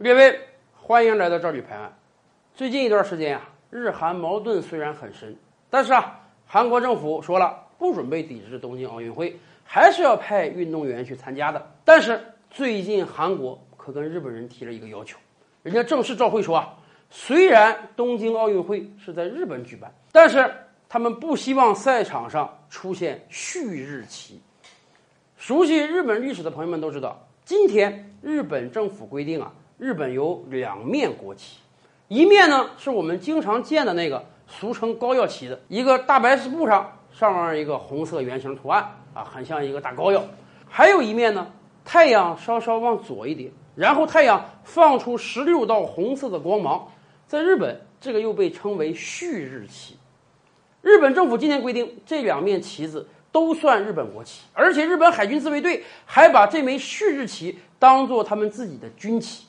[0.00, 0.40] 列位，
[0.72, 1.94] 欢迎来到赵吕拍案。
[2.54, 5.36] 最近一段时间啊，日韩矛盾虽然很深，
[5.68, 11.70] 但是啊，韩国政府说了不准备抵制东京奥运会，还是要派运动员去参加的。
[11.84, 12.18] 但是
[12.48, 15.18] 最近韩国可跟日本人提了一个要求，
[15.62, 16.74] 人家正式照会说啊，
[17.10, 20.50] 虽然东京奥运会是在日本举办，但是
[20.88, 24.40] 他们不希望赛场上出现旭日旗。
[25.36, 29.52] 熟悉日本历史的朋友们都知道，今天日本政府规定啊。
[29.80, 31.56] 日本有两面国旗，
[32.06, 40.20] 一面呢是我们经常见的那个俗称高耀旗的一个大白布上，上面一个红色圆形图案啊，很像一个大膏药；
[40.68, 41.50] 还有一面呢，
[41.82, 46.86] 太阳稍稍往左一点，然后太阳放出十六道红色的光芒，
[47.26, 49.96] 在日本这个又被称为旭日旗。
[50.82, 59.46] 日本政府今天规定，这两面旗子都算日本国旗，而且日本海军自卫队还把这枚旭日旗当做他们自己的军旗。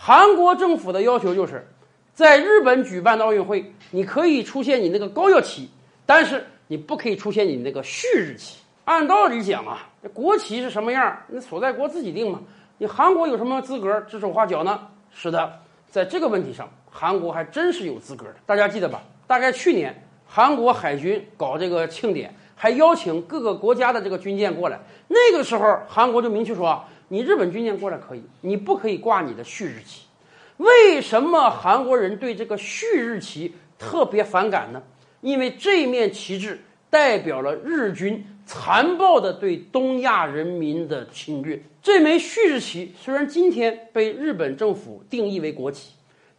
[0.00, 1.66] 韩国政府的要求就是，
[2.14, 5.68] 在日本举办的奥运会，你可以出现你那个高耀旗，
[6.06, 8.60] 但是你不可以出现你那个旭日旗。
[8.84, 12.38] 按道理讲啊，这国旗是什么样，那所在国自己定嘛。
[12.78, 14.80] 你韩国有什么资格指手画脚呢？
[15.10, 15.52] 是的，
[15.90, 18.36] 在这个问题上，韩国还真是有资格的。
[18.46, 19.02] 大家记得吧？
[19.26, 19.92] 大概去年
[20.24, 26.82] 韩国海军搞这个庆典，还邀请各个国家的这个军舰过来，那个时候韩国就明确说。
[27.08, 30.02] 你日本军舰过来可以，你不可以挂你的旭日旗。
[30.58, 34.82] 为什么韩国人对这个旭日旗特别反感呢？
[35.20, 41.60] 因为这面旗帜代表了日军残暴的对东亚人民的侵略。
[41.82, 45.92] 这枚旭日旗虽然今天被日本政府定义为国旗，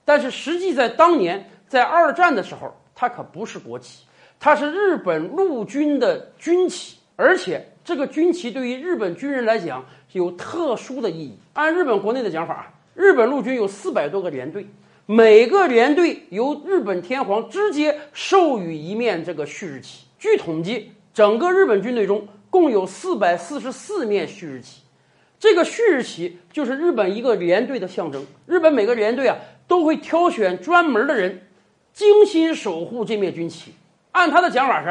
[0.06, 4.04] 但是实际在当年在二战的时候，它可不是国旗，
[4.40, 9.84] 它是日本陆军的军旗，而且这个军旗对于日本军人来讲。
[10.14, 11.38] 有特殊的意义。
[11.54, 14.66] 按日本国内的讲法，日本陆军有四百多个连队，
[15.06, 20.06] 每个连队由日本天皇直接授予一面这个旭日旗。
[20.18, 24.82] 据统计，整个日本军队中共有四百四十四面旭日旗。
[25.40, 28.26] 这个旭日旗就是日本一个连队的象征。
[28.48, 31.40] 日本每个连队啊，都会挑选专门的人，
[31.94, 33.74] 精心守护这面军旗。
[34.12, 34.90] 按他的讲法是：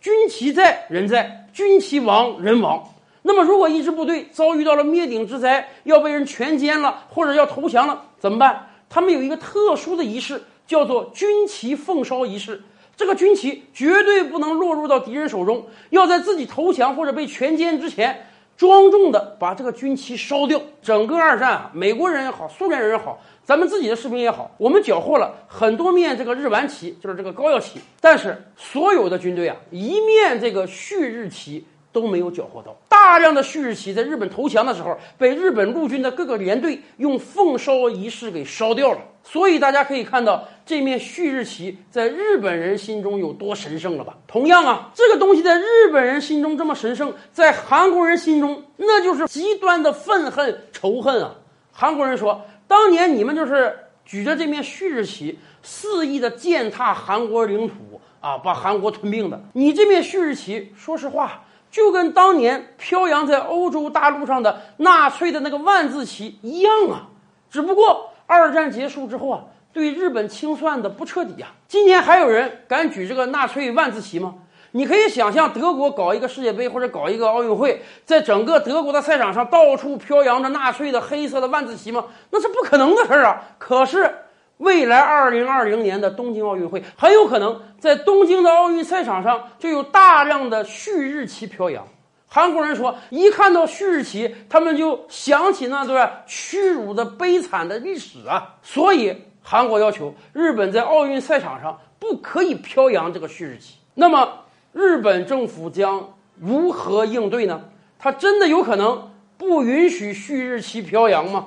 [0.00, 2.86] 军旗在，人在；军旗亡，人亡。
[3.22, 8.66] 那么，如果一支部队遭遇到了灭顶之灾，要被人全歼了，或者要投降了，怎么办？
[8.90, 12.62] 他们有一个特殊的仪式，叫做军旗奉烧仪式。
[12.94, 20.60] 这个军旗绝对不能落入到敌人手中，要在自己投降或者被全歼之前，庄重的把这个军旗烧掉。
[20.82, 27.80] 整个二战啊，美国人也好，苏联人也好，咱们自己的士兵也好，我们缴获了很多面这个日丸旗，就是这个高耀旗。
[28.00, 31.66] 但是，所有的军队啊，一面这个旭日旗。
[31.92, 38.98] 都没有缴获到大量的旭日旗，在日本投降的时候，被日本陆军的各个连队用奉烧仪式给烧掉了。
[39.22, 44.18] 所以大家可以看到，这面旭日旗在日本人心中有多神圣了吧？
[44.26, 51.32] 同样啊，这个东西在日本人心中这么神圣，在韩国人心中那就是极端的愤恨仇恨啊！
[51.70, 53.72] 韩国人说，当年你们就是
[54.04, 59.40] 举着这面旭日旗，肆意的践踏韩国领土啊，把韩国吞并的。
[59.52, 61.44] 你这面旭日旗，说实话。
[61.70, 67.08] 就跟当年飘扬在欧洲大陆上的纳粹的那个万字旗一样啊，
[67.50, 71.48] 只不过二战结束之后啊，对日本清算的不彻底呀。
[71.68, 74.34] 今天还有人敢举这个纳粹万字旗吗？
[74.72, 82.04] 你可以想象，德国搞一个世界杯或者搞一个奥运会，在整个德国的赛场上到处飘扬着纳粹的黑色的万字旗吗？
[82.30, 83.42] 那是不可能的事儿啊。
[83.58, 84.10] 可是。
[84.58, 91.86] 未来二零二零年的东京奥运会很有可能在东京的奥运赛场上就有大量的旭日旗飘扬。
[92.28, 98.56] 韩国人说，一看到旭日旗，他们就想起那段屈辱的悲惨的历史啊！
[98.62, 103.76] 所以韩国要求日本在奥运赛场上不可以飘扬这个旭日旗。
[103.94, 104.40] 那么
[104.72, 107.62] 日本政府将如何应对呢？
[107.98, 111.46] 他真的有可能不允许旭日旗飘扬吗？